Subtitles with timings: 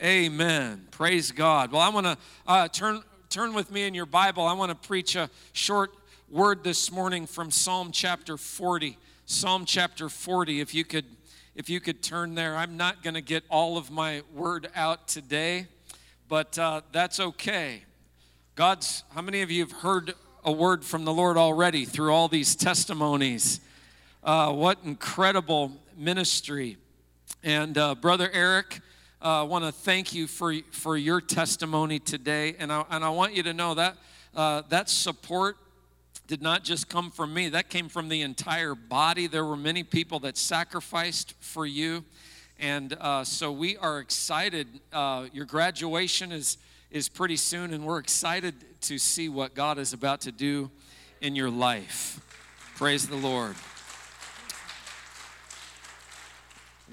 [0.00, 0.86] Amen.
[0.92, 1.72] Praise God.
[1.72, 2.16] Well, I want to
[2.46, 4.44] uh, turn turn with me in your Bible.
[4.44, 5.90] I want to preach a short
[6.30, 8.96] word this morning from Psalm chapter 40.
[9.26, 10.60] Psalm chapter 40.
[10.60, 11.04] If you could,
[11.56, 12.56] if you could turn there.
[12.56, 15.66] I'm not going to get all of my word out today,
[16.28, 17.82] but uh, that's okay.
[18.54, 19.02] God's.
[19.16, 22.54] How many of you have heard a word from the Lord already through all these
[22.54, 23.58] testimonies?
[24.22, 26.76] Uh, what incredible ministry!
[27.42, 28.80] And uh, brother Eric
[29.20, 32.54] uh, want to thank you for, for your testimony today.
[32.58, 33.96] And I, and I want you to know that
[34.34, 35.56] uh, that support
[36.26, 39.26] did not just come from me, that came from the entire body.
[39.26, 42.04] There were many people that sacrificed for you.
[42.58, 44.66] And uh, so we are excited.
[44.92, 46.58] Uh, your graduation is,
[46.90, 50.70] is pretty soon, and we're excited to see what God is about to do
[51.20, 52.20] in your life.
[52.76, 53.56] Praise the Lord.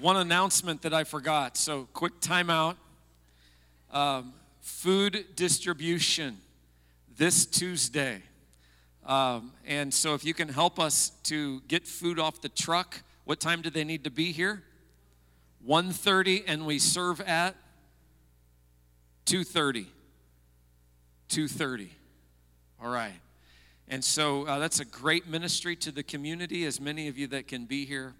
[0.00, 1.56] One announcement that I forgot.
[1.56, 2.76] So, quick timeout.
[3.90, 6.36] Um, food distribution
[7.16, 8.20] this Tuesday.
[9.06, 13.40] Um, and so, if you can help us to get food off the truck, what
[13.40, 14.62] time do they need to be here?
[15.66, 17.56] 1.30 and we serve at
[19.24, 19.86] 2.30
[21.28, 21.88] 2.30
[22.80, 23.10] all right
[23.88, 27.48] and so uh, that's a great ministry to the community as many of you that
[27.48, 28.14] can be here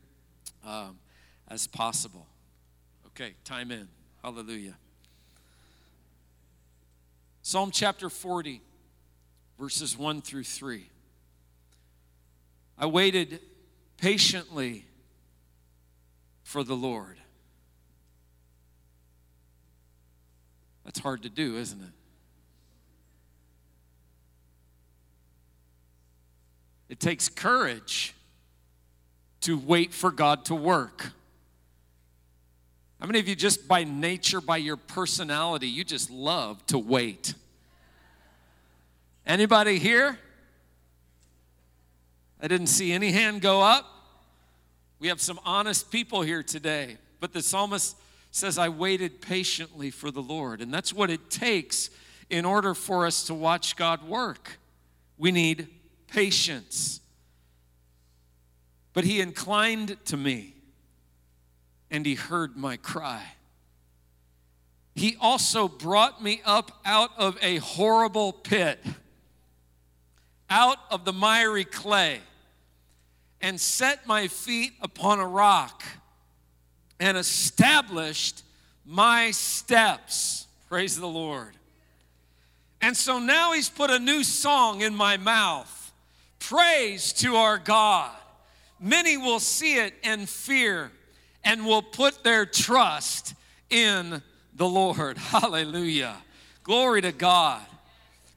[0.66, 0.98] um,
[1.48, 2.26] as possible.
[3.08, 3.88] Okay, time in.
[4.22, 4.76] Hallelujah.
[7.42, 8.60] Psalm chapter 40,
[9.58, 10.88] verses 1 through 3.
[12.78, 13.40] I waited
[13.96, 14.84] patiently
[16.42, 17.16] for the Lord.
[20.84, 21.92] That's hard to do, isn't it?
[26.88, 28.14] It takes courage
[29.40, 31.12] to wait for God to work.
[33.00, 37.34] How many of you, just by nature, by your personality, you just love to wait?
[39.26, 40.18] Anybody here?
[42.40, 43.86] I didn't see any hand go up.
[44.98, 46.96] We have some honest people here today.
[47.20, 47.96] But the psalmist
[48.30, 50.62] says, I waited patiently for the Lord.
[50.62, 51.90] And that's what it takes
[52.30, 54.58] in order for us to watch God work.
[55.18, 55.68] We need
[56.06, 57.00] patience.
[58.94, 60.55] But he inclined to me
[61.90, 63.22] and he heard my cry.
[64.94, 68.82] He also brought me up out of a horrible pit,
[70.48, 72.20] out of the miry clay,
[73.40, 75.84] and set my feet upon a rock
[76.98, 78.42] and established
[78.86, 80.46] my steps.
[80.68, 81.54] Praise the Lord.
[82.80, 85.92] And so now he's put a new song in my mouth
[86.38, 88.14] praise to our God.
[88.78, 90.92] Many will see it and fear
[91.46, 93.34] and will put their trust
[93.70, 94.20] in
[94.54, 95.16] the Lord.
[95.16, 96.16] Hallelujah.
[96.64, 97.62] Glory to God.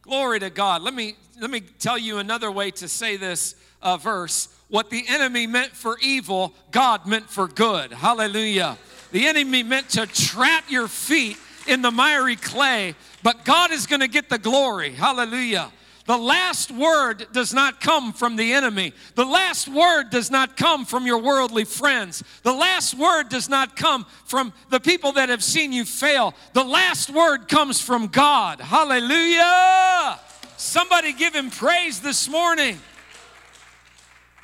[0.03, 0.84] Glory to God.
[0.84, 4.50] Let me let me tell you another way to say this uh, verse.
[4.68, 7.92] What the enemy meant for evil, God meant for good.
[7.92, 8.78] Hallelujah.
[9.12, 12.94] The enemy meant to trap your feet in the miry clay,
[13.24, 14.91] but God is going to get the glory.
[14.91, 15.72] Hallelujah.
[16.09, 18.94] The last word does not come from the enemy.
[19.14, 22.24] The last word does not come from your worldly friends.
[22.42, 26.34] The last word does not come from the people that have seen you fail.
[26.53, 28.59] The last word comes from God.
[28.59, 30.20] Hallelujah.
[30.58, 32.80] Somebody give him praise this morning.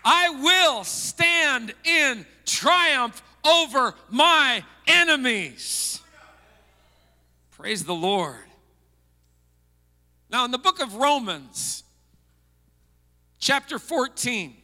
[0.04, 6.00] I will stand in triumph over my enemies.
[7.58, 8.46] Praise the Lord.
[10.30, 11.84] Now, in the book of Romans,
[13.40, 14.56] chapter 14,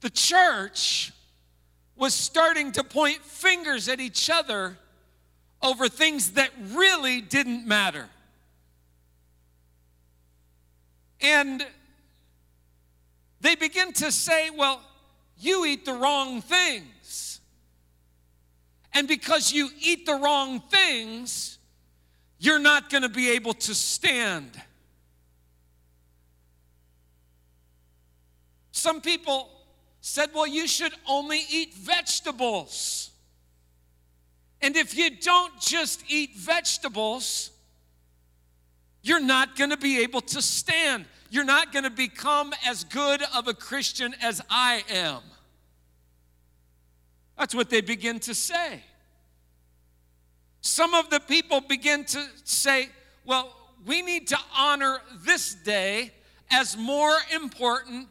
[0.00, 1.12] the church
[1.96, 4.76] was starting to point fingers at each other
[5.62, 8.08] over things that really didn't matter.
[11.20, 11.66] And
[13.40, 14.80] they begin to say, well,
[15.38, 17.40] you eat the wrong things.
[18.92, 21.55] And because you eat the wrong things,
[22.38, 24.50] you're not going to be able to stand.
[28.72, 29.48] Some people
[30.00, 33.10] said, well, you should only eat vegetables.
[34.60, 37.50] And if you don't just eat vegetables,
[39.02, 41.06] you're not going to be able to stand.
[41.30, 45.22] You're not going to become as good of a Christian as I am.
[47.38, 48.82] That's what they begin to say.
[50.66, 52.88] Some of the people begin to say,
[53.24, 53.54] well,
[53.86, 56.10] we need to honor this day
[56.50, 58.08] as more important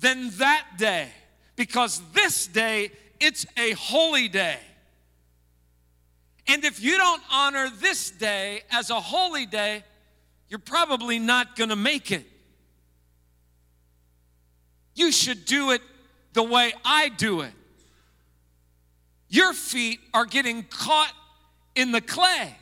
[0.00, 1.10] than that day
[1.54, 4.56] because this day it's a holy day.
[6.46, 9.84] And if you don't honor this day as a holy day,
[10.48, 12.24] you're probably not going to make it.
[14.94, 15.82] You should do it
[16.32, 17.52] the way I do it.
[19.28, 21.12] Your feet are getting caught
[21.78, 22.56] in the clay.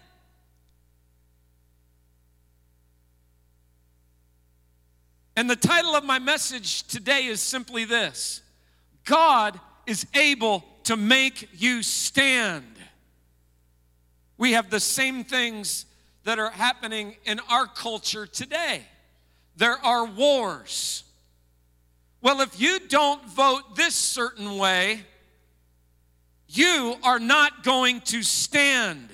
[5.35, 8.43] And the title of my message today is simply this
[9.05, 12.77] God is able to make you stand.
[14.37, 15.87] We have the same things
[16.25, 18.83] that are happening in our culture today.
[19.57, 21.05] There are wars.
[22.21, 25.07] Well, if you don't vote this certain way,
[26.57, 29.09] you are not going to stand.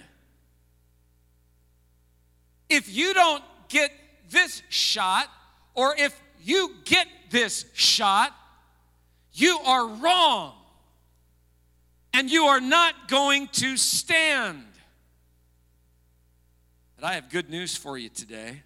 [2.68, 3.92] If you don't get
[4.30, 5.28] this shot,
[5.74, 8.32] or if you get this shot,
[9.32, 10.54] you are wrong.
[12.14, 14.64] And you are not going to stand.
[16.96, 18.62] But I have good news for you today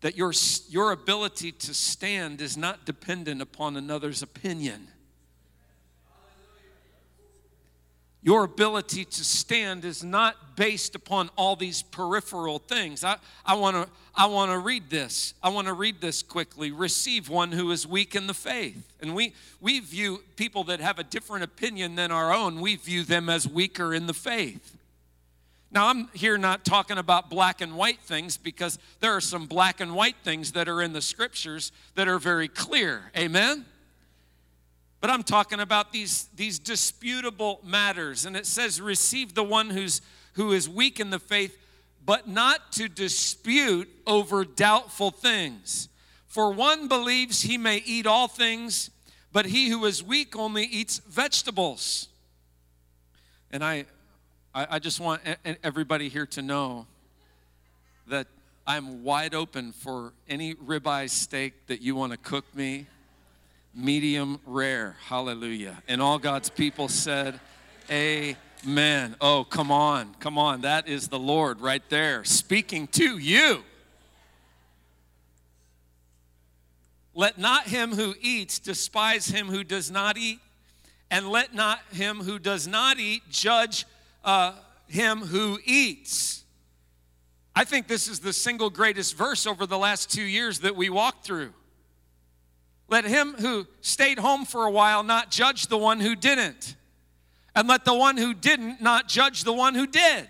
[0.00, 0.32] that your,
[0.68, 4.88] your ability to stand is not dependent upon another's opinion.
[8.20, 13.04] Your ability to stand is not based upon all these peripheral things.
[13.04, 13.16] I,
[13.46, 15.34] I want to I wanna read this.
[15.40, 16.72] I want to read this quickly.
[16.72, 18.92] Receive one who is weak in the faith.
[19.00, 23.04] And we, we view people that have a different opinion than our own, we view
[23.04, 24.76] them as weaker in the faith.
[25.70, 29.80] Now, I'm here not talking about black and white things because there are some black
[29.80, 33.12] and white things that are in the scriptures that are very clear.
[33.16, 33.66] Amen?
[35.00, 38.26] But I'm talking about these, these disputable matters.
[38.26, 40.00] And it says, receive the one who's,
[40.34, 41.56] who is weak in the faith,
[42.04, 45.88] but not to dispute over doubtful things.
[46.26, 48.90] For one believes he may eat all things,
[49.32, 52.08] but he who is weak only eats vegetables.
[53.50, 53.86] And I,
[54.54, 55.22] I, I just want
[55.62, 56.86] everybody here to know
[58.08, 58.26] that
[58.66, 62.86] I'm wide open for any ribeye steak that you want to cook me
[63.74, 64.96] medium rare.
[65.06, 65.82] Hallelujah.
[65.88, 67.40] And all God's people said,
[67.90, 69.16] Amen.
[69.20, 70.62] Oh, come on, come on.
[70.62, 73.62] That is the Lord right there speaking to you.
[77.14, 80.38] Let not him who eats despise him who does not eat,
[81.10, 83.86] and let not him who does not eat judge
[84.24, 84.52] uh,
[84.86, 86.44] him who eats.
[87.56, 90.90] I think this is the single greatest verse over the last two years that we
[90.90, 91.52] walked through.
[92.88, 96.74] Let him who stayed home for a while not judge the one who didn't.
[97.54, 100.28] And let the one who didn't not judge the one who did.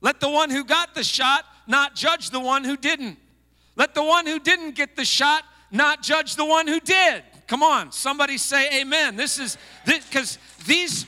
[0.00, 3.18] Let the one who got the shot not judge the one who didn't.
[3.76, 7.22] Let the one who didn't get the shot not judge the one who did.
[7.46, 9.16] Come on, somebody say amen.
[9.16, 9.56] This is
[9.86, 11.06] because these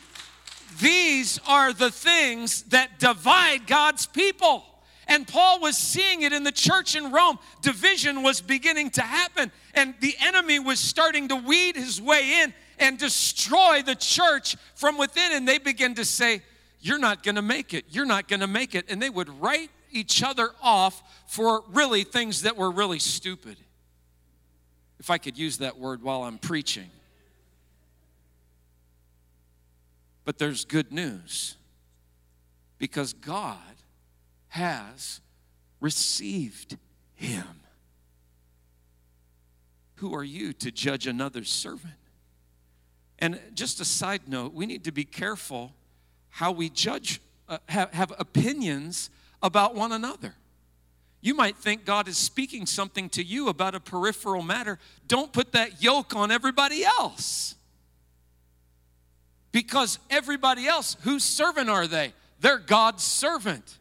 [0.80, 4.64] these are the things that divide God's people.
[5.06, 7.38] And Paul was seeing it in the church in Rome.
[7.62, 12.54] Division was beginning to happen, and the enemy was starting to weed his way in
[12.78, 15.32] and destroy the church from within.
[15.32, 16.42] And they began to say,
[16.80, 17.84] You're not going to make it.
[17.88, 18.86] You're not going to make it.
[18.88, 23.56] And they would write each other off for really things that were really stupid.
[24.98, 26.90] If I could use that word while I'm preaching.
[30.24, 31.56] But there's good news
[32.78, 33.56] because God
[34.48, 35.20] has
[35.80, 36.76] received
[37.14, 37.59] him.
[40.00, 41.92] Who are you to judge another's servant?
[43.18, 45.74] And just a side note, we need to be careful
[46.30, 49.10] how we judge, uh, have, have opinions
[49.42, 50.34] about one another.
[51.20, 54.78] You might think God is speaking something to you about a peripheral matter.
[55.06, 57.54] Don't put that yoke on everybody else.
[59.52, 62.14] Because everybody else, whose servant are they?
[62.40, 63.76] They're God's servant.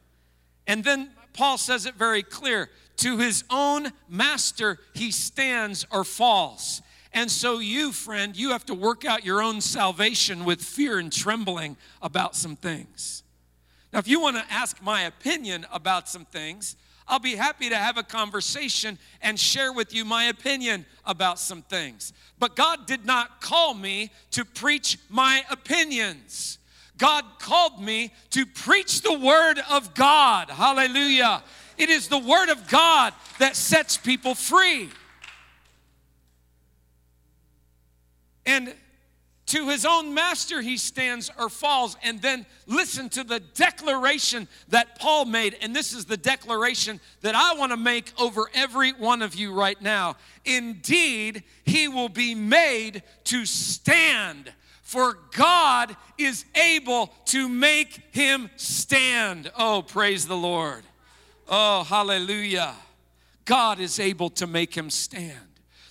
[0.67, 6.81] And then Paul says it very clear to his own master, he stands or falls.
[7.11, 11.11] And so, you, friend, you have to work out your own salvation with fear and
[11.11, 13.23] trembling about some things.
[13.91, 16.75] Now, if you want to ask my opinion about some things,
[17.07, 21.63] I'll be happy to have a conversation and share with you my opinion about some
[21.63, 22.13] things.
[22.37, 26.59] But God did not call me to preach my opinions.
[26.99, 30.51] God called me to preach the Word of God.
[30.51, 31.41] Hallelujah.
[31.79, 34.89] It is the Word of God that sets people free.
[38.45, 38.75] And
[39.47, 41.97] to his own master he stands or falls.
[42.03, 45.57] And then listen to the declaration that Paul made.
[45.61, 49.53] And this is the declaration that I want to make over every one of you
[49.53, 50.17] right now.
[50.45, 54.53] Indeed, he will be made to stand
[54.89, 59.51] for God is able to make him stand.
[59.55, 60.83] Oh, praise the Lord.
[61.49, 62.75] Oh, hallelujah.
[63.43, 65.48] God is able to make him stand.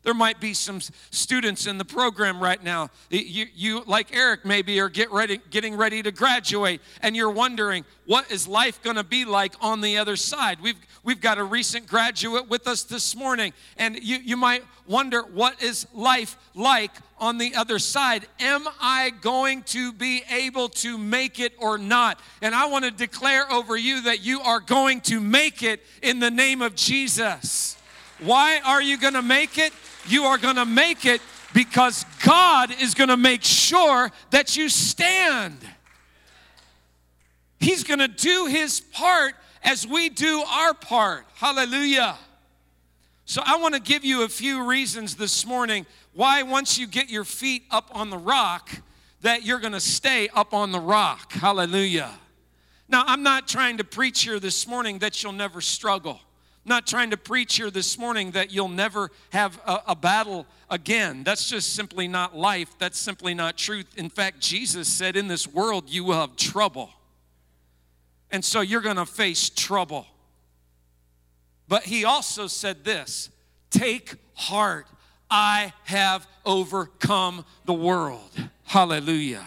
[0.08, 2.88] There might be some students in the program right now.
[3.10, 7.84] You, you like Eric, maybe, are get ready, getting ready to graduate, and you're wondering,
[8.06, 10.62] what is life going to be like on the other side?
[10.62, 15.20] We've, we've got a recent graduate with us this morning, and you, you might wonder,
[15.20, 18.26] what is life like on the other side?
[18.40, 22.18] Am I going to be able to make it or not?
[22.40, 26.18] And I want to declare over you that you are going to make it in
[26.18, 27.76] the name of Jesus.
[28.20, 29.74] Why are you going to make it?
[30.06, 31.20] You are going to make it
[31.54, 35.58] because God is going to make sure that you stand.
[37.58, 41.24] He's going to do his part as we do our part.
[41.34, 42.16] Hallelujah.
[43.24, 47.10] So, I want to give you a few reasons this morning why, once you get
[47.10, 48.70] your feet up on the rock,
[49.20, 51.32] that you're going to stay up on the rock.
[51.32, 52.10] Hallelujah.
[52.88, 56.20] Now, I'm not trying to preach here this morning that you'll never struggle
[56.68, 61.24] not trying to preach here this morning that you'll never have a, a, battle again.
[61.24, 62.70] That's just simply not life.
[62.78, 63.86] That's simply not truth.
[63.96, 66.90] In fact, Jesus said, In this world, you will have trouble.
[68.30, 70.06] And so you're going to face trouble.
[71.66, 73.30] But he also said this
[73.70, 74.86] Take heart,
[75.30, 78.48] I have overcome the world.
[78.64, 79.44] Hallelujah.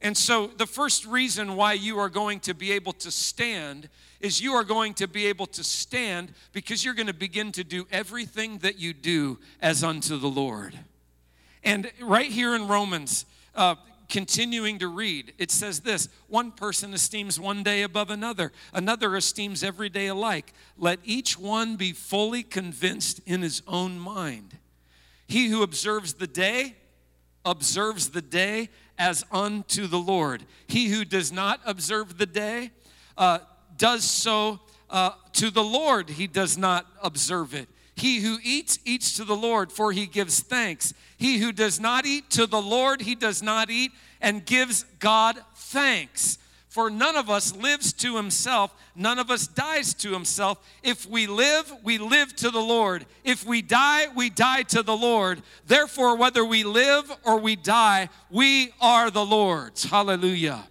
[0.00, 3.88] And so, the first reason why you are going to be able to stand
[4.20, 7.64] is you are going to be able to stand because you're going to begin to
[7.64, 10.78] do everything that you do as unto the Lord.
[11.62, 13.76] And right here in Romans, uh,
[14.08, 19.62] continuing to read, it says this one person esteems one day above another, another esteems
[19.62, 20.52] every day alike.
[20.76, 24.58] Let each one be fully convinced in his own mind.
[25.26, 26.76] He who observes the day,
[27.44, 30.44] observes the day as unto the Lord.
[30.66, 32.70] He who does not observe the day,
[33.16, 33.40] uh,
[33.78, 37.68] does so uh, to the Lord, he does not observe it.
[37.94, 40.94] He who eats, eats to the Lord, for he gives thanks.
[41.16, 45.36] He who does not eat to the Lord, he does not eat and gives God
[45.54, 46.38] thanks.
[46.68, 50.64] For none of us lives to himself, none of us dies to himself.
[50.82, 53.04] If we live, we live to the Lord.
[53.24, 55.42] If we die, we die to the Lord.
[55.66, 59.84] Therefore, whether we live or we die, we are the Lord's.
[59.84, 60.68] Hallelujah.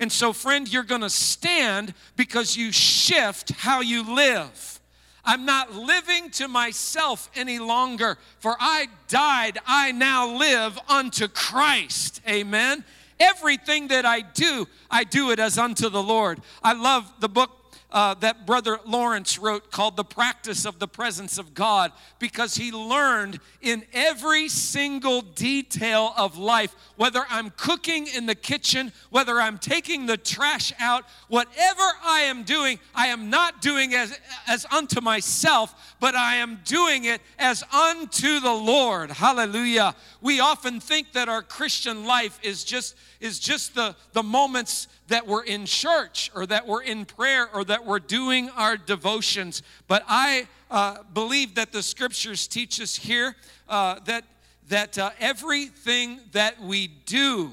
[0.00, 4.80] And so, friend, you're going to stand because you shift how you live.
[5.24, 12.22] I'm not living to myself any longer, for I died, I now live unto Christ.
[12.26, 12.82] Amen.
[13.20, 16.40] Everything that I do, I do it as unto the Lord.
[16.62, 17.59] I love the book
[17.92, 22.72] uh, that Brother Lawrence wrote called The Practice of the Presence of God because he
[22.72, 29.58] learned in every single detail of life, whether I'm cooking in the kitchen, whether I'm
[29.58, 35.00] taking the trash out, whatever I am doing, I am not doing as, as unto
[35.00, 39.10] myself, but I am doing it as unto the Lord.
[39.10, 39.94] Hallelujah.
[40.20, 45.26] We often think that our Christian life is just is just the, the moments that
[45.26, 49.62] we're in church or that we're in prayer or that we're doing our devotions.
[49.88, 53.36] But I uh, believe that the scriptures teach us here
[53.68, 54.24] uh, that,
[54.68, 57.50] that uh, everything that we do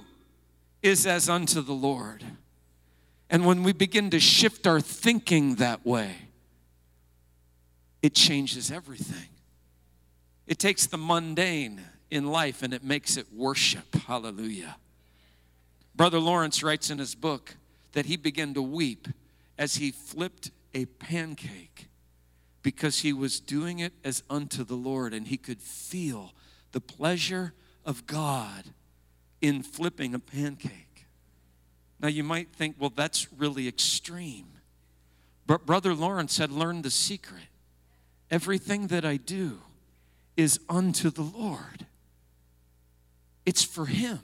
[0.83, 2.23] is as unto the Lord.
[3.29, 6.15] And when we begin to shift our thinking that way,
[8.03, 9.29] it changes everything.
[10.45, 13.95] It takes the mundane in life and it makes it worship.
[13.95, 14.77] Hallelujah.
[15.98, 17.56] Brother Lawrence writes in his book
[17.94, 19.08] that he began to weep
[19.58, 21.88] as he flipped a pancake
[22.62, 26.34] because he was doing it as unto the Lord and he could feel
[26.72, 28.66] the pleasure of God
[29.42, 31.08] in flipping a pancake.
[32.00, 34.46] Now you might think, well, that's really extreme.
[35.48, 37.48] But Brother Lawrence had learned the secret.
[38.30, 39.60] Everything that I do
[40.36, 41.88] is unto the Lord,
[43.48, 44.20] it's for Him.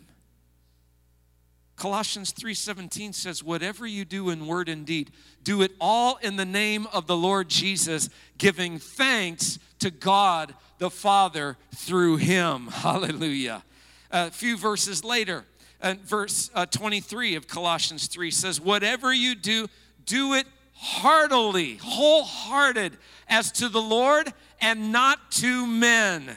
[1.75, 5.11] Colossians 3:17 says whatever you do in word and deed
[5.43, 10.89] do it all in the name of the Lord Jesus giving thanks to God the
[10.89, 12.67] Father through him.
[12.71, 13.63] Hallelujah.
[14.11, 15.45] A few verses later
[15.83, 19.67] uh, verse uh, 23 of Colossians 3 says whatever you do
[20.05, 26.35] do it heartily wholehearted as to the Lord and not to men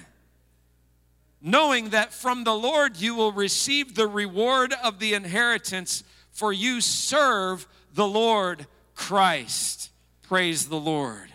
[1.46, 6.80] knowing that from the Lord you will receive the reward of the inheritance, for you
[6.80, 9.92] serve the Lord Christ.
[10.22, 11.30] Praise the Lord.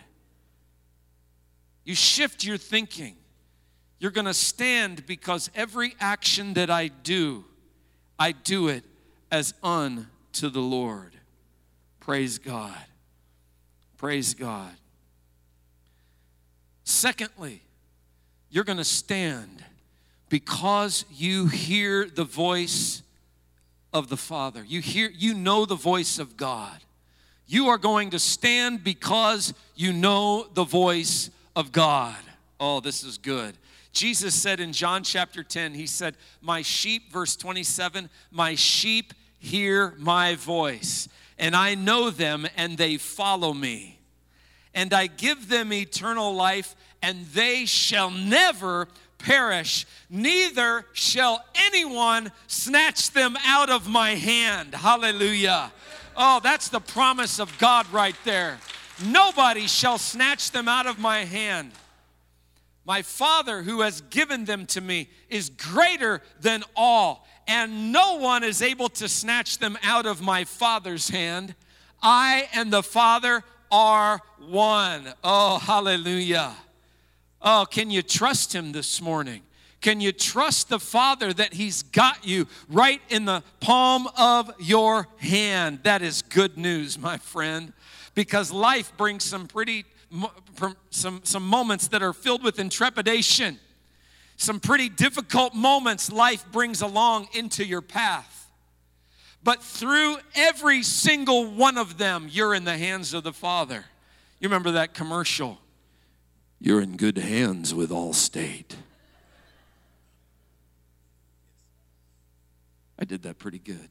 [1.84, 3.16] You shift your thinking.
[3.98, 7.46] You're going to stand because every action that I do,
[8.18, 8.84] I do it
[9.30, 11.16] as unto the Lord.
[12.00, 12.76] Praise God.
[13.96, 14.74] Praise God.
[16.84, 17.62] Secondly,
[18.50, 19.64] you're going to stand
[20.32, 23.02] because you hear the voice
[23.92, 24.64] of the Father.
[24.64, 26.78] You hear you know the voice of God.
[27.46, 32.16] You are going to stand because you know the voice of God.
[32.58, 33.58] Oh, this is good.
[33.92, 39.92] Jesus said in John chapter 10, He said, My sheep, verse 27, my sheep hear
[39.98, 43.98] my voice, and I know them, and they follow me.
[44.72, 48.88] And I give them eternal life, and they shall never
[49.22, 54.74] perish, neither shall anyone snatch them out of my hand.
[54.74, 55.72] Hallelujah.
[56.16, 58.58] Oh, that's the promise of God right there.
[59.04, 61.72] Nobody shall snatch them out of my hand.
[62.84, 68.42] My Father, who has given them to me, is greater than all, and no one
[68.42, 71.54] is able to snatch them out of my Father's hand.
[72.02, 75.14] I and the Father are one.
[75.22, 76.54] Oh, hallelujah.
[77.42, 79.42] Oh, can you trust Him this morning?
[79.80, 85.08] Can you trust the Father that He's got you right in the palm of your
[85.18, 85.80] hand?
[85.82, 87.72] That is good news, my friend,
[88.14, 89.84] because life brings some pretty
[90.90, 93.58] some, some moments that are filled with intrepidation,
[94.36, 98.50] some pretty difficult moments life brings along into your path.
[99.42, 103.86] But through every single one of them, you're in the hands of the Father.
[104.38, 105.58] You remember that commercial?
[106.64, 108.76] You're in good hands with Allstate.
[112.96, 113.88] I did that pretty good.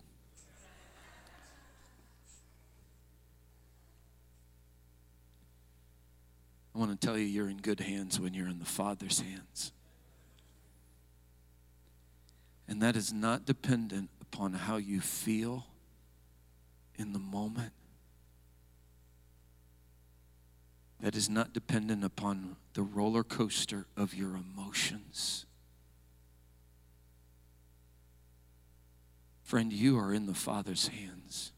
[6.73, 9.73] I want to tell you, you're in good hands when you're in the Father's hands.
[12.69, 15.65] And that is not dependent upon how you feel
[16.95, 17.73] in the moment.
[21.01, 25.45] That is not dependent upon the roller coaster of your emotions.
[29.43, 31.52] Friend, you are in the Father's hands.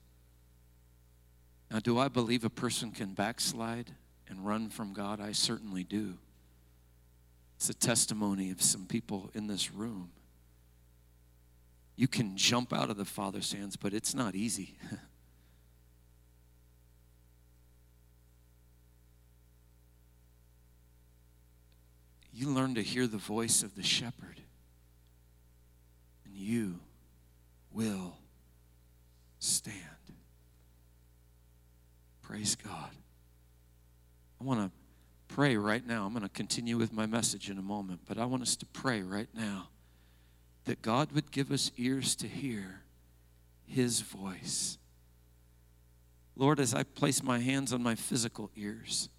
[1.70, 3.92] Now, do I believe a person can backslide?
[4.34, 5.22] and run from God?
[5.22, 6.18] I certainly do.
[7.56, 10.12] It's a testimony of some people in this room.
[11.96, 14.76] You can jump out of the Father's hands, but it's not easy.
[22.34, 24.42] you learn to hear the voice of the shepherd,
[26.26, 26.80] and you
[27.72, 28.18] will
[29.40, 29.78] stand.
[32.22, 32.90] Praise God.
[34.42, 34.72] I want to
[35.34, 36.06] pray right now.
[36.06, 38.66] I'm going to continue with my message in a moment, but I want us to
[38.66, 39.70] pray right now
[40.66, 42.82] that God would give us ears to hear
[43.66, 44.78] His voice.
[46.36, 49.10] Lord, as I place my hands on my physical ears,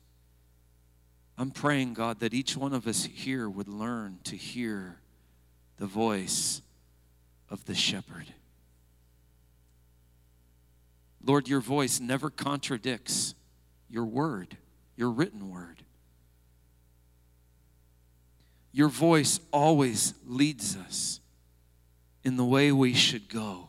[1.36, 5.00] I'm praying, God, that each one of us here would learn to hear
[5.78, 6.62] the voice
[7.50, 8.26] of the shepherd.
[11.24, 13.34] Lord, your voice never contradicts
[13.88, 14.56] your word
[14.96, 15.82] your written word.
[18.72, 21.20] Your voice always leads us
[22.22, 23.68] in the way we should go.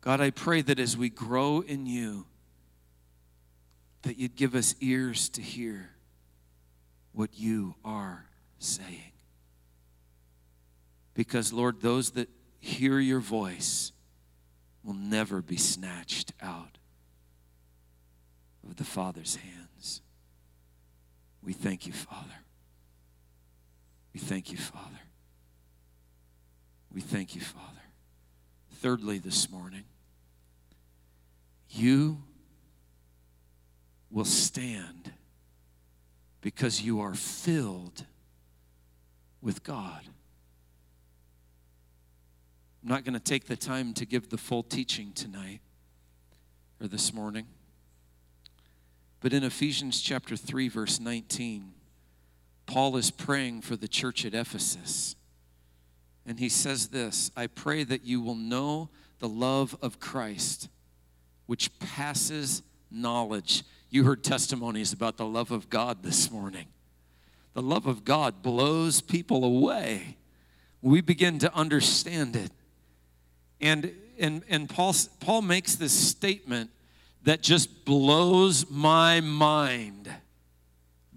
[0.00, 2.26] God, I pray that as we grow in you,
[4.06, 5.90] that you'd give us ears to hear
[7.10, 8.26] what you are
[8.60, 9.10] saying.
[11.12, 12.28] Because, Lord, those that
[12.60, 13.90] hear your voice
[14.84, 16.78] will never be snatched out
[18.62, 20.02] of the Father's hands.
[21.42, 22.44] We thank you, Father.
[24.14, 25.00] We thank you, Father.
[26.94, 27.64] We thank you, Father.
[28.74, 29.82] Thirdly, this morning,
[31.68, 32.22] you
[34.16, 35.12] will stand
[36.40, 38.06] because you are filled
[39.42, 40.00] with God.
[42.82, 45.60] I'm not going to take the time to give the full teaching tonight
[46.80, 47.46] or this morning.
[49.20, 51.74] But in Ephesians chapter 3, verse 19,
[52.64, 55.14] Paul is praying for the church at Ephesus.
[56.24, 60.70] And he says this I pray that you will know the love of Christ,
[61.44, 63.62] which passes knowledge.
[63.90, 66.66] You heard testimonies about the love of God this morning.
[67.54, 70.16] The love of God blows people away.
[70.82, 72.50] We begin to understand it.
[73.60, 76.70] And, and, and Paul, Paul makes this statement
[77.22, 80.08] that just blows my mind.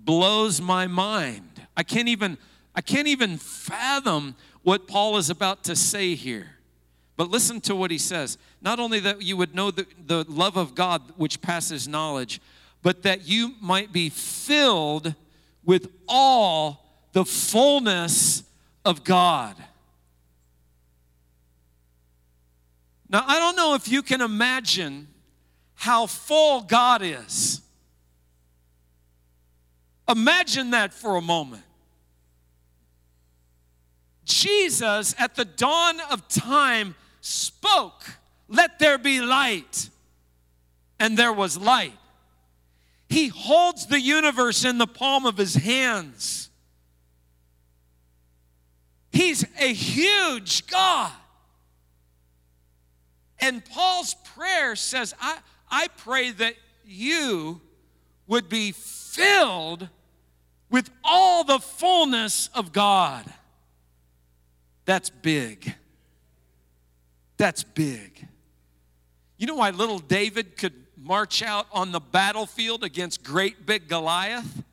[0.09, 1.61] blows my mind.
[1.77, 2.37] I can't even
[2.75, 6.47] I can't even fathom what Paul is about to say here.
[7.17, 8.37] But listen to what he says.
[8.61, 12.39] Not only that you would know the, the love of God which passes knowledge,
[12.81, 15.13] but that you might be filled
[15.63, 18.43] with all the fullness
[18.85, 19.55] of God.
[23.09, 25.07] Now, I don't know if you can imagine
[25.73, 27.61] how full God is.
[30.07, 31.63] Imagine that for a moment.
[34.25, 38.03] Jesus, at the dawn of time, spoke,
[38.47, 39.89] Let there be light.
[40.99, 41.98] And there was light.
[43.09, 46.51] He holds the universe in the palm of his hands.
[49.11, 51.11] He's a huge God.
[53.39, 55.39] And Paul's prayer says, I,
[55.71, 56.53] I pray that
[56.85, 57.61] you
[58.27, 59.89] would be filled
[60.69, 63.25] with all the fullness of God.
[64.85, 65.73] That's big.
[67.37, 68.27] That's big.
[69.37, 74.63] You know why little David could march out on the battlefield against great big Goliath?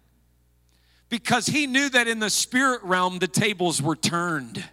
[1.08, 4.64] Because he knew that in the spirit realm the tables were turned.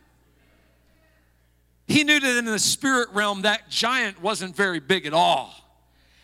[1.88, 5.54] He knew that in the spirit realm that giant wasn't very big at all.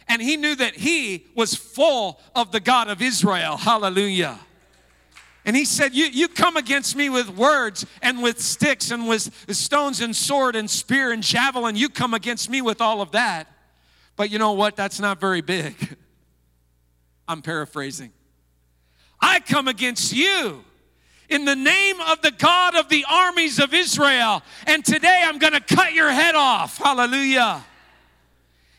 [0.08, 3.58] And he knew that he was full of the God of Israel.
[3.58, 4.40] Hallelujah.
[5.46, 9.32] And he said, you, you come against me with words and with sticks and with
[9.56, 11.76] stones and sword and spear and javelin.
[11.76, 13.48] You come against me with all of that.
[14.20, 14.76] But you know what?
[14.76, 15.78] That's not very big.
[17.30, 18.12] I'm paraphrasing.
[19.22, 20.62] I come against you
[21.30, 24.44] in the name of the God of the armies of Israel.
[24.68, 26.80] And today I'm going to cut your head off.
[26.80, 27.64] Hallelujah.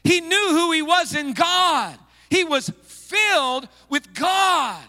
[0.05, 1.98] He knew who he was in God,
[2.29, 4.85] he was filled with God.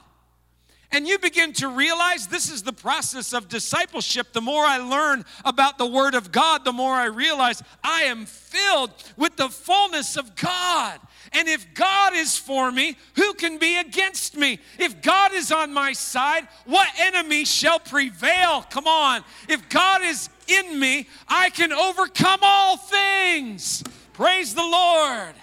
[0.94, 4.34] And you begin to realize this is the process of discipleship.
[4.34, 8.26] The more I learn about the Word of God, the more I realize I am
[8.26, 11.00] filled with the fullness of God.
[11.32, 14.60] And if God is for me, who can be against me?
[14.78, 18.64] If God is on my side, what enemy shall prevail?
[18.70, 19.24] Come on.
[19.48, 23.82] If God is in me, I can overcome all things.
[24.12, 25.36] Praise the Lord.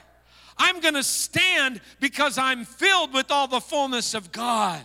[0.59, 4.85] I'm going to stand because I'm filled with all the fullness of God.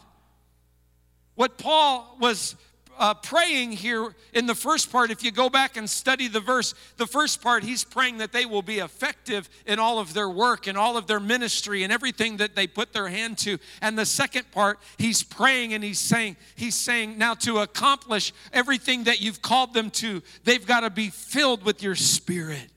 [1.36, 2.56] What Paul was
[2.98, 6.74] uh, praying here in the first part, if you go back and study the verse,
[6.98, 10.67] the first part, he's praying that they will be effective in all of their work
[10.67, 13.58] and all of their ministry and everything that they put their hand to.
[13.82, 19.06] And the second part, he's praying and he's saying, he's saying, now to accomplish everything
[19.06, 22.67] that you've called them to, they've got to be filled with your spirit.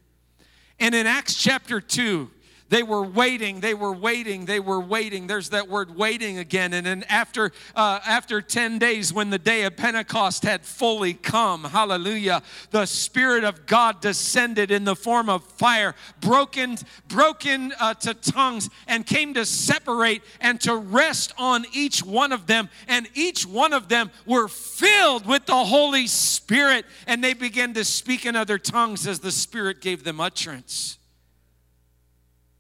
[0.79, 2.31] And in Acts chapter 2,
[2.69, 5.29] they were waiting, they were waiting, they were waiting.
[5.29, 6.73] There's that word waiting again.
[6.73, 11.65] And then after, uh, after 10 days, when the day of Pentecost had fully come,
[11.65, 16.77] hallelujah, the Spirit of God descended in the form of fire, broken,
[17.07, 22.47] broken uh, to tongues, and came to separate and to rest on each one of
[22.49, 22.69] them.
[22.89, 27.85] And each one of them were filled with the Holy Spirit, and they began to
[27.85, 30.99] speak in other tongues as the Spirit gave them utterance.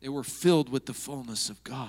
[0.00, 1.88] They were filled with the fullness of God.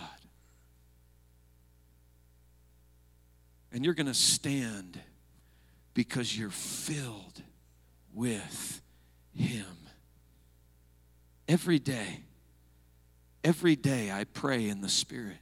[3.72, 5.00] And you're going to stand
[5.94, 7.42] because you're filled
[8.14, 8.82] with
[9.36, 9.66] Him.
[11.48, 12.22] Every day,
[13.44, 15.38] every day I pray in the Spirit.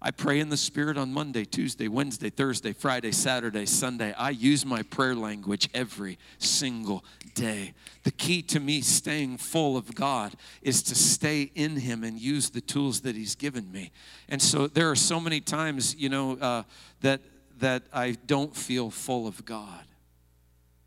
[0.00, 4.12] I pray in the Spirit on Monday, Tuesday, Wednesday, Thursday, Friday, Saturday, Sunday.
[4.12, 7.74] I use my prayer language every single day.
[8.04, 12.50] The key to me staying full of God is to stay in Him and use
[12.50, 13.90] the tools that He's given me.
[14.28, 16.62] And so there are so many times, you know, uh,
[17.00, 17.20] that
[17.58, 19.84] that I don't feel full of God.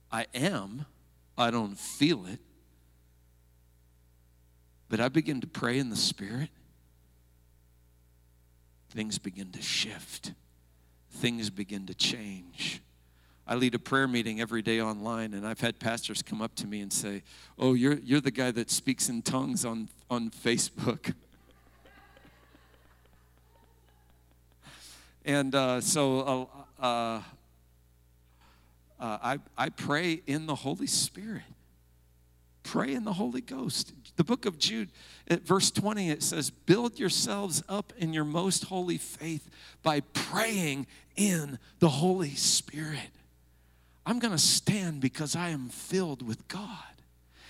[0.09, 0.85] I am.
[1.37, 2.39] I don't feel it.
[4.87, 6.49] But I begin to pray in the Spirit
[8.91, 10.33] things begin to shift,
[11.09, 12.81] things begin to change.
[13.47, 16.67] I lead a prayer meeting every day online, and I've had pastors come up to
[16.67, 17.23] me and say,
[17.57, 21.13] Oh, you're, you're the guy that speaks in tongues on, on Facebook.
[25.25, 26.49] and uh, so
[26.79, 27.21] uh, uh,
[28.99, 31.43] uh, I, I pray in the Holy Spirit.
[32.63, 33.93] Pray in the Holy Ghost.
[34.15, 34.89] The book of Jude,
[35.27, 39.49] at verse 20, it says, Build yourselves up in your most holy faith
[39.81, 43.09] by praying in the Holy Spirit.
[44.05, 46.67] I'm going to stand because I am filled with God.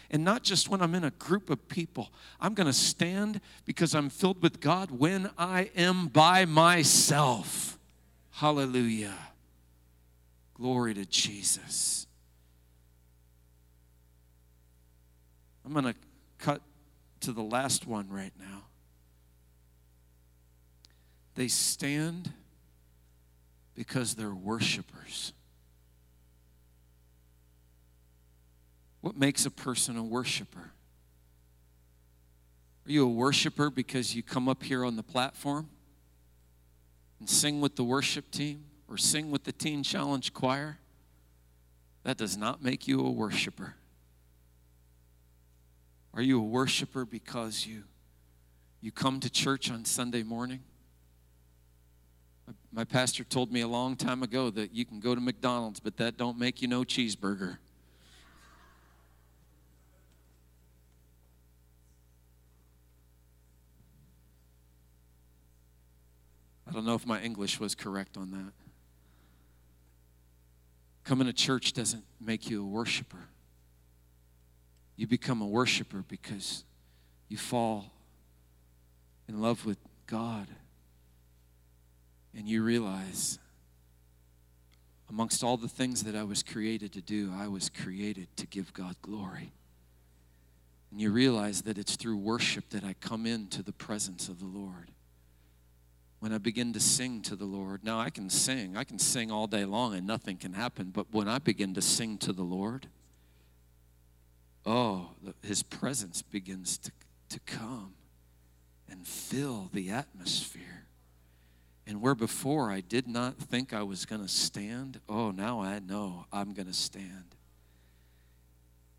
[0.09, 2.11] And not just when I'm in a group of people.
[2.41, 7.79] I'm going to stand because I'm filled with God when I am by myself.
[8.31, 9.17] Hallelujah.
[10.53, 12.07] Glory to Jesus.
[15.71, 15.99] I'm going to
[16.37, 16.61] cut
[17.21, 18.63] to the last one right now.
[21.35, 22.29] They stand
[23.73, 25.31] because they're worshipers.
[28.99, 30.73] What makes a person a worshiper?
[32.85, 35.69] Are you a worshiper because you come up here on the platform
[37.21, 40.79] and sing with the worship team or sing with the Teen Challenge choir?
[42.03, 43.75] That does not make you a worshiper.
[46.13, 47.83] Are you a worshiper because you,
[48.81, 50.59] you come to church on Sunday morning?
[52.73, 55.97] My pastor told me a long time ago that you can go to McDonald's, but
[55.97, 57.57] that don't make you no cheeseburger.
[66.67, 68.53] I don't know if my English was correct on that.
[71.03, 73.27] Coming to church doesn't make you a worshiper.
[74.95, 76.63] You become a worshiper because
[77.27, 77.91] you fall
[79.27, 79.77] in love with
[80.07, 80.47] God
[82.35, 83.39] and you realize
[85.09, 88.73] amongst all the things that I was created to do, I was created to give
[88.73, 89.51] God glory.
[90.89, 94.45] And you realize that it's through worship that I come into the presence of the
[94.45, 94.91] Lord.
[96.19, 99.31] When I begin to sing to the Lord, now I can sing, I can sing
[99.31, 102.43] all day long and nothing can happen, but when I begin to sing to the
[102.43, 102.87] Lord,
[104.65, 105.09] oh,
[105.41, 106.91] his presence begins to,
[107.29, 107.93] to come
[108.89, 110.85] and fill the atmosphere.
[111.87, 115.79] And where before I did not think I was going to stand, oh, now I
[115.79, 117.35] know I'm going to stand.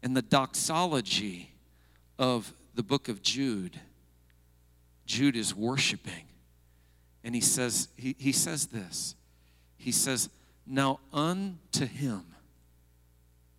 [0.03, 1.53] And the doxology
[2.19, 3.79] of the book of Jude,
[5.07, 6.25] Jude is worshiping.
[7.23, 9.15] And he says, he, he says this.
[9.77, 10.29] He says,
[10.67, 12.25] Now unto him,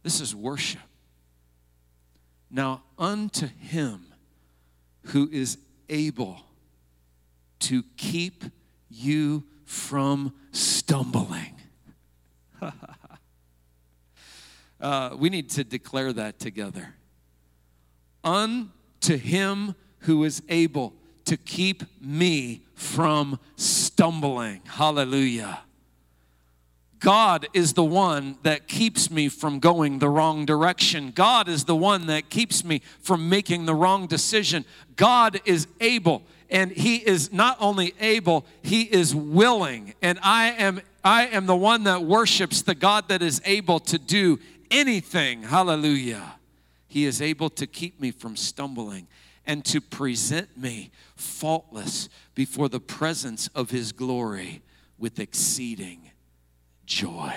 [0.03, 0.81] this is worship.
[2.55, 4.05] Now, unto him
[5.07, 5.57] who is
[5.89, 6.41] able
[7.61, 8.43] to keep
[8.91, 11.55] you from stumbling.
[14.79, 16.93] uh, we need to declare that together.
[18.23, 20.93] Unto him who is able
[21.25, 24.61] to keep me from stumbling.
[24.67, 25.61] Hallelujah.
[27.03, 31.11] God is the one that keeps me from going the wrong direction.
[31.11, 34.63] God is the one that keeps me from making the wrong decision.
[34.95, 39.95] God is able and he is not only able, he is willing.
[40.01, 43.99] And I am I am the one that worships the God that is able to
[43.99, 44.39] do
[44.71, 45.43] anything.
[45.43, 46.35] Hallelujah.
[46.87, 49.07] He is able to keep me from stumbling
[49.45, 54.61] and to present me faultless before the presence of his glory
[54.97, 56.12] with exceeding
[56.85, 57.33] joy.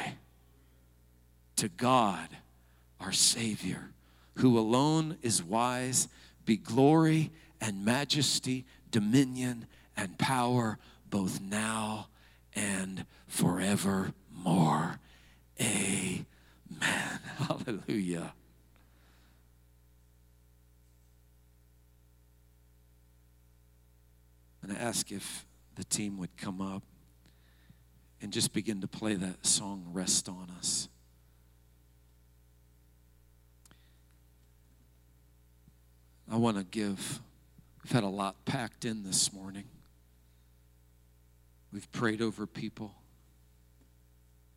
[1.56, 2.28] To God,
[3.00, 3.90] our Savior,
[4.34, 6.08] who alone is wise,
[6.44, 7.30] be glory
[7.60, 10.78] and majesty, dominion and power,
[11.08, 12.08] both now
[12.54, 14.98] and forevermore.
[15.60, 16.26] Amen.
[16.80, 18.32] Hallelujah.
[24.62, 26.82] And I ask if the team would come up
[28.20, 30.88] and just begin to play that song, Rest on Us.
[36.30, 37.20] I want to give,
[37.84, 39.64] we've had a lot packed in this morning.
[41.72, 42.94] We've prayed over people,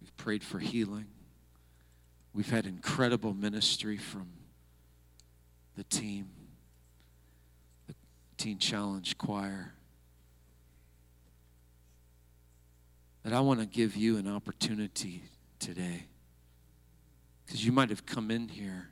[0.02, 1.06] we've prayed for healing.
[2.34, 4.30] We've had incredible ministry from
[5.76, 6.30] the team,
[7.88, 7.96] the
[8.38, 9.74] Teen Challenge Choir.
[13.30, 15.22] That I want to give you an opportunity
[15.60, 16.06] today.
[17.46, 18.90] Because you might have come in here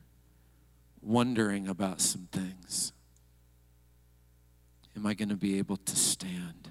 [1.01, 2.93] wondering about some things.
[4.95, 6.69] Am I going to be able to stand?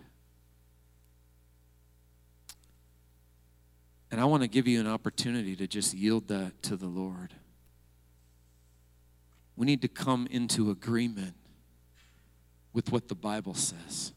[4.13, 7.35] And I want to give you an opportunity to just yield that to the Lord.
[9.57, 11.35] We need to come into agreement
[12.73, 14.13] with what the Bible says.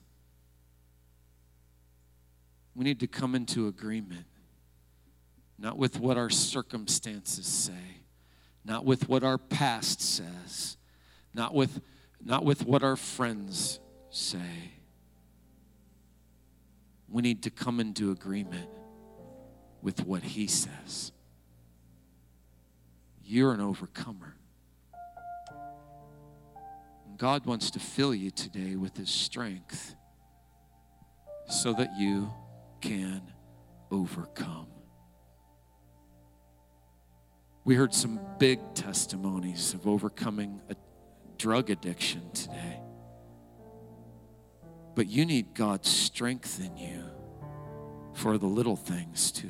[2.79, 4.25] We need to come into agreement,
[5.57, 7.73] not with what our circumstances say,
[8.63, 10.77] not with what our past says,
[11.33, 11.81] not with,
[12.23, 14.71] not with what our friends say.
[17.09, 18.69] We need to come into agreement
[19.81, 21.11] with what He says.
[23.21, 24.37] You're an overcomer.
[27.17, 29.95] God wants to fill you today with His strength
[31.49, 32.31] so that you
[32.81, 33.21] can
[33.91, 34.67] overcome.
[37.65, 40.75] We heard some big testimonies of overcoming a
[41.37, 42.79] drug addiction today.
[44.95, 47.03] But you need God's strength in you
[48.13, 49.47] for the little things too.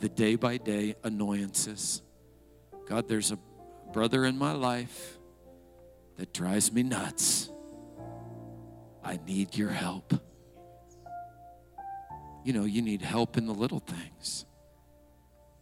[0.00, 2.02] The day by day annoyances.
[2.88, 3.38] God, there's a
[3.92, 5.18] brother in my life
[6.16, 7.50] that drives me nuts.
[9.04, 10.14] I need your help.
[12.44, 14.44] You know, you need help in the little things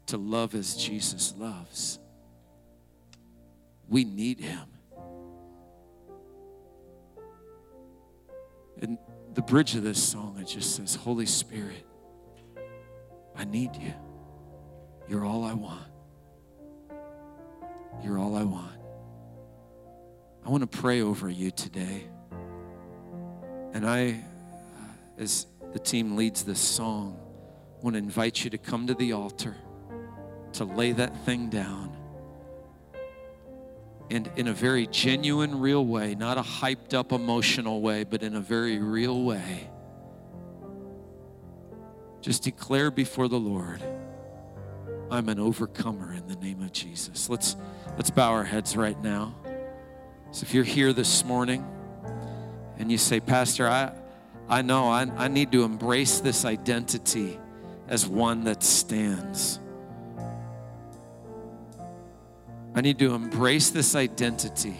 [0.06, 1.98] to love as Jesus loves.
[3.88, 4.66] We need him.
[8.80, 8.98] And
[9.34, 11.86] the bridge of this song, it just says, Holy Spirit,
[13.36, 13.92] I need you.
[15.08, 15.86] You're all I want.
[18.02, 18.80] You're all I want.
[20.44, 22.08] I want to pray over you today.
[23.72, 24.24] And I,
[25.18, 27.18] as the team leads this song,
[27.82, 29.56] want to invite you to come to the altar,
[30.54, 31.96] to lay that thing down.
[34.10, 38.34] And in a very genuine, real way, not a hyped up emotional way, but in
[38.34, 39.70] a very real way,
[42.20, 43.82] just declare before the Lord,
[45.10, 47.28] I'm an overcomer in the name of Jesus.
[47.28, 47.56] Let's,
[47.96, 49.36] let's bow our heads right now.
[50.32, 51.64] So if you're here this morning
[52.78, 53.92] and you say, Pastor, I,
[54.50, 57.38] I know I, I need to embrace this identity
[57.86, 59.60] as one that stands.
[62.74, 64.76] I need to embrace this identity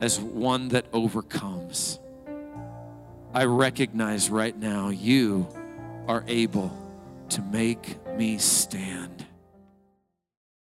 [0.00, 1.98] as one that overcomes.
[3.34, 5.48] I recognize right now you
[6.06, 6.72] are able
[7.30, 9.26] to make me stand.